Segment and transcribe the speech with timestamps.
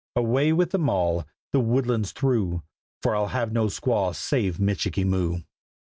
[0.15, 2.63] Away with them all, the woodlands through.
[3.03, 5.41] For I'll have no squaw save Michikee Moo!"